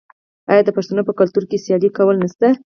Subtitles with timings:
[0.51, 2.47] آیا د پښتنو په کلتور کې سیالي کول نشته؟